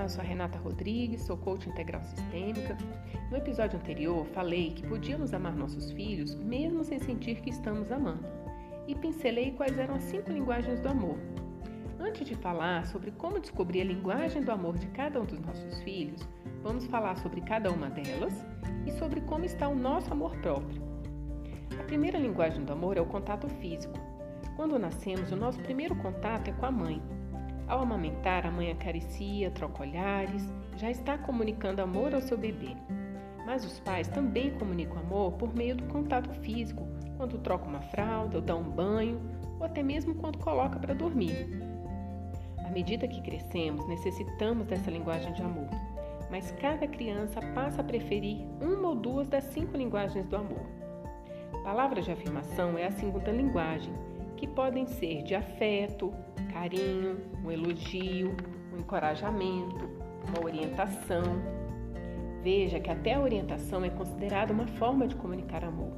Olá, 0.00 0.08
sou 0.08 0.22
a 0.22 0.26
Renata 0.26 0.58
Rodrigues, 0.58 1.20
sou 1.20 1.36
coach 1.36 1.68
integral 1.68 2.02
sistêmica. 2.02 2.74
No 3.30 3.36
episódio 3.36 3.78
anterior, 3.78 4.24
falei 4.28 4.70
que 4.70 4.86
podíamos 4.86 5.34
amar 5.34 5.54
nossos 5.54 5.92
filhos 5.92 6.34
mesmo 6.36 6.82
sem 6.82 6.98
sentir 6.98 7.42
que 7.42 7.50
estamos 7.50 7.92
amando. 7.92 8.26
E 8.88 8.94
pincelei 8.94 9.50
quais 9.50 9.76
eram 9.78 9.96
as 9.96 10.04
cinco 10.04 10.32
linguagens 10.32 10.80
do 10.80 10.88
amor. 10.88 11.18
Antes 11.98 12.26
de 12.26 12.34
falar 12.34 12.86
sobre 12.86 13.10
como 13.10 13.38
descobrir 13.38 13.82
a 13.82 13.84
linguagem 13.84 14.42
do 14.42 14.50
amor 14.50 14.78
de 14.78 14.86
cada 14.86 15.20
um 15.20 15.26
dos 15.26 15.38
nossos 15.38 15.82
filhos, 15.82 16.26
vamos 16.62 16.86
falar 16.86 17.18
sobre 17.18 17.42
cada 17.42 17.70
uma 17.70 17.90
delas 17.90 18.32
e 18.86 18.92
sobre 18.92 19.20
como 19.20 19.44
está 19.44 19.68
o 19.68 19.74
nosso 19.74 20.10
amor 20.10 20.34
próprio. 20.36 20.82
A 21.78 21.82
primeira 21.82 22.18
linguagem 22.18 22.64
do 22.64 22.72
amor 22.72 22.96
é 22.96 23.02
o 23.02 23.06
contato 23.06 23.50
físico. 23.50 24.00
Quando 24.56 24.78
nascemos, 24.78 25.30
o 25.30 25.36
nosso 25.36 25.60
primeiro 25.60 25.94
contato 25.96 26.48
é 26.48 26.52
com 26.54 26.64
a 26.64 26.70
mãe. 26.70 27.19
Ao 27.70 27.82
amamentar, 27.82 28.44
a 28.44 28.50
mãe 28.50 28.72
acaricia, 28.72 29.48
troca 29.52 29.84
olhares, 29.84 30.42
já 30.76 30.90
está 30.90 31.16
comunicando 31.16 31.80
amor 31.80 32.12
ao 32.12 32.20
seu 32.20 32.36
bebê. 32.36 32.76
Mas 33.46 33.64
os 33.64 33.78
pais 33.78 34.08
também 34.08 34.50
comunicam 34.50 34.98
amor 34.98 35.34
por 35.34 35.54
meio 35.54 35.76
do 35.76 35.84
contato 35.84 36.34
físico, 36.40 36.88
quando 37.16 37.38
troca 37.38 37.68
uma 37.68 37.80
fralda 37.80 38.38
ou 38.38 38.42
dá 38.42 38.56
um 38.56 38.68
banho, 38.68 39.20
ou 39.60 39.64
até 39.64 39.84
mesmo 39.84 40.16
quando 40.16 40.38
coloca 40.38 40.80
para 40.80 40.94
dormir. 40.94 41.48
À 42.66 42.70
medida 42.70 43.06
que 43.06 43.22
crescemos, 43.22 43.86
necessitamos 43.86 44.66
dessa 44.66 44.90
linguagem 44.90 45.32
de 45.32 45.42
amor, 45.42 45.68
mas 46.28 46.50
cada 46.60 46.88
criança 46.88 47.40
passa 47.54 47.82
a 47.82 47.84
preferir 47.84 48.48
uma 48.60 48.88
ou 48.88 48.96
duas 48.96 49.28
das 49.28 49.44
cinco 49.44 49.76
linguagens 49.76 50.26
do 50.26 50.34
amor. 50.34 50.66
Palavras 51.62 52.04
de 52.04 52.10
afirmação 52.10 52.76
é 52.76 52.86
a 52.86 52.90
segunda 52.90 53.30
linguagem, 53.30 53.94
que 54.36 54.48
podem 54.48 54.88
ser 54.88 55.22
de 55.22 55.36
afeto, 55.36 56.12
carinho, 56.52 57.18
um 57.44 57.50
elogio, 57.50 58.34
um 58.72 58.78
encorajamento, 58.78 59.88
uma 60.28 60.44
orientação. 60.44 61.22
Veja 62.42 62.80
que 62.80 62.90
até 62.90 63.14
a 63.14 63.20
orientação 63.20 63.84
é 63.84 63.90
considerada 63.90 64.52
uma 64.52 64.66
forma 64.66 65.06
de 65.06 65.14
comunicar 65.14 65.64
amor. 65.64 65.92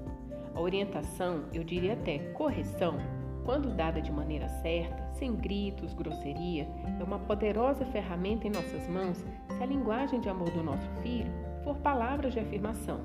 A 0.54 0.60
orientação, 0.60 1.44
eu 1.52 1.64
diria 1.64 1.94
até 1.94 2.18
correção, 2.32 2.98
quando 3.44 3.74
dada 3.74 4.00
de 4.00 4.12
maneira 4.12 4.48
certa, 4.48 5.02
sem 5.18 5.34
gritos, 5.34 5.94
grosseria, 5.94 6.68
é 7.00 7.02
uma 7.02 7.18
poderosa 7.18 7.84
ferramenta 7.86 8.46
em 8.46 8.50
nossas 8.50 8.88
mãos 8.88 9.18
se 9.48 9.62
a 9.62 9.66
linguagem 9.66 10.20
de 10.20 10.28
amor 10.28 10.50
do 10.50 10.62
nosso 10.62 10.88
filho 11.02 11.30
for 11.64 11.76
palavras 11.76 12.32
de 12.34 12.40
afirmação. 12.40 13.00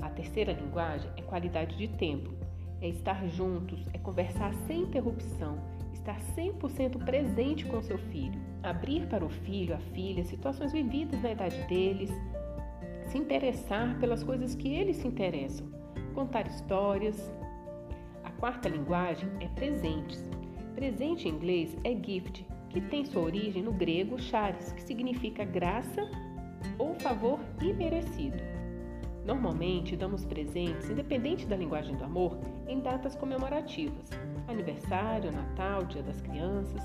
A 0.00 0.10
terceira 0.10 0.52
linguagem 0.52 1.10
é 1.16 1.22
qualidade 1.22 1.76
de 1.76 1.88
tempo. 1.88 2.30
É 2.80 2.88
estar 2.88 3.24
juntos, 3.28 3.86
é 3.92 3.98
conversar 3.98 4.52
sem 4.66 4.82
interrupção, 4.82 5.56
estar 6.02 6.20
100% 6.36 7.04
presente 7.04 7.64
com 7.64 7.80
seu 7.80 7.96
filho, 7.96 8.40
abrir 8.62 9.06
para 9.06 9.24
o 9.24 9.28
filho, 9.28 9.74
a 9.74 9.78
filha, 9.78 10.24
situações 10.24 10.72
vividas 10.72 11.22
na 11.22 11.30
idade 11.30 11.62
deles, 11.68 12.10
se 13.06 13.18
interessar 13.18 13.98
pelas 14.00 14.24
coisas 14.24 14.54
que 14.54 14.74
eles 14.74 14.96
se 14.96 15.06
interessam, 15.06 15.66
contar 16.14 16.46
histórias. 16.46 17.32
A 18.24 18.30
quarta 18.30 18.68
linguagem 18.68 19.28
é 19.40 19.46
presentes. 19.48 20.28
Presente 20.74 21.28
em 21.28 21.32
inglês 21.32 21.76
é 21.84 21.94
gift, 21.94 22.44
que 22.68 22.80
tem 22.80 23.04
sua 23.04 23.22
origem 23.22 23.62
no 23.62 23.72
grego 23.72 24.18
charis, 24.18 24.72
que 24.72 24.82
significa 24.82 25.44
graça 25.44 26.08
ou 26.78 26.94
favor 26.94 27.38
imerecido. 27.60 28.42
Normalmente 29.24 29.94
damos 29.94 30.24
presentes, 30.24 30.90
independente 30.90 31.46
da 31.46 31.54
linguagem 31.54 31.94
do 31.94 32.02
amor, 32.02 32.38
em 32.66 32.80
datas 32.80 33.14
comemorativas, 33.14 34.10
aniversário, 34.48 35.32
Natal, 35.32 35.84
Dia 35.84 36.02
das 36.02 36.20
Crianças. 36.20 36.82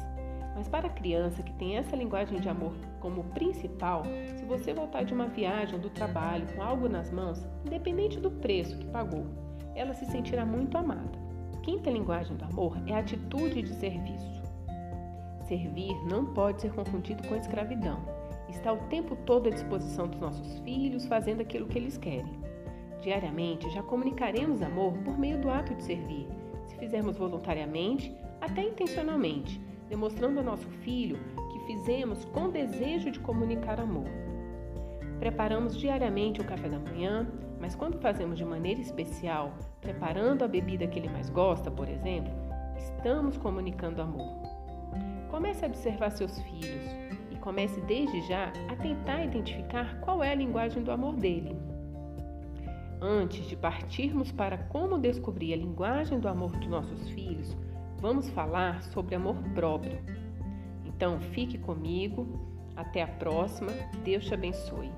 Mas 0.55 0.67
para 0.67 0.87
a 0.87 0.91
criança 0.91 1.43
que 1.43 1.53
tem 1.53 1.77
essa 1.77 1.95
linguagem 1.95 2.39
de 2.39 2.49
amor 2.49 2.73
como 2.99 3.23
principal, 3.25 4.03
se 4.35 4.43
você 4.45 4.73
voltar 4.73 5.03
de 5.03 5.13
uma 5.13 5.27
viagem 5.27 5.75
ou 5.75 5.81
do 5.81 5.89
trabalho 5.89 6.47
com 6.55 6.63
algo 6.63 6.89
nas 6.89 7.11
mãos, 7.11 7.45
independente 7.65 8.19
do 8.19 8.31
preço 8.31 8.77
que 8.77 8.87
pagou, 8.87 9.25
ela 9.75 9.93
se 9.93 10.05
sentirá 10.05 10.43
muito 10.43 10.75
amada. 10.75 11.27
Quinta 11.61 11.91
linguagem 11.91 12.35
do 12.35 12.45
amor 12.45 12.75
é 12.87 12.93
a 12.93 12.99
atitude 12.99 13.61
de 13.61 13.73
serviço. 13.75 14.41
Servir 15.47 15.95
não 16.09 16.25
pode 16.33 16.61
ser 16.61 16.73
confundido 16.73 17.27
com 17.27 17.35
escravidão. 17.35 17.99
Está 18.49 18.73
o 18.73 18.77
tempo 18.87 19.15
todo 19.15 19.47
à 19.47 19.51
disposição 19.51 20.07
dos 20.07 20.19
nossos 20.19 20.59
filhos, 20.59 21.05
fazendo 21.05 21.41
aquilo 21.41 21.67
que 21.67 21.77
eles 21.77 21.97
querem. 21.97 22.39
Diariamente 23.01 23.69
já 23.69 23.83
comunicaremos 23.83 24.61
amor 24.61 24.93
por 24.99 25.17
meio 25.19 25.39
do 25.39 25.49
ato 25.49 25.75
de 25.75 25.83
servir, 25.83 26.27
se 26.67 26.75
fizermos 26.77 27.17
voluntariamente, 27.17 28.15
até 28.39 28.61
intencionalmente, 28.61 29.59
demonstrando 29.89 30.39
ao 30.39 30.45
nosso 30.45 30.69
filho 30.69 31.17
que 31.51 31.59
fizemos 31.65 32.25
com 32.25 32.49
desejo 32.49 33.09
de 33.09 33.19
comunicar 33.19 33.79
amor. 33.79 34.07
Preparamos 35.19 35.75
diariamente 35.77 36.41
o 36.41 36.45
café 36.45 36.69
da 36.69 36.77
manhã, 36.77 37.27
mas 37.59 37.75
quando 37.75 37.99
fazemos 37.99 38.37
de 38.37 38.45
maneira 38.45 38.79
especial, 38.79 39.53
preparando 39.81 40.43
a 40.43 40.47
bebida 40.47 40.87
que 40.87 40.99
ele 40.99 41.09
mais 41.09 41.29
gosta, 41.29 41.71
por 41.71 41.89
exemplo, 41.89 42.31
estamos 42.77 43.37
comunicando 43.37 44.01
amor. 44.01 44.37
Comece 45.29 45.65
a 45.65 45.67
observar 45.67 46.11
seus 46.11 46.39
filhos 46.41 46.83
e 47.31 47.35
comece 47.37 47.81
desde 47.81 48.21
já 48.27 48.51
a 48.69 48.75
tentar 48.75 49.23
identificar 49.23 49.99
qual 50.01 50.23
é 50.23 50.31
a 50.31 50.35
linguagem 50.35 50.83
do 50.83 50.91
amor 50.91 51.15
dele. 51.15 51.66
Antes 52.99 53.45
de 53.45 53.55
partirmos 53.55 54.31
para 54.31 54.57
como 54.57 54.97
descobrir 54.97 55.53
a 55.53 55.57
linguagem 55.57 56.19
do 56.19 56.27
amor 56.27 56.51
dos 56.57 56.67
nossos 56.67 57.09
filhos, 57.09 57.55
vamos 57.99 58.29
falar 58.29 58.81
sobre 58.83 59.13
amor 59.15 59.37
próprio. 59.53 59.99
Então 60.83 61.19
fique 61.19 61.59
comigo, 61.59 62.27
até 62.75 63.03
a 63.03 63.07
próxima, 63.07 63.71
Deus 64.03 64.25
te 64.25 64.33
abençoe. 64.33 64.91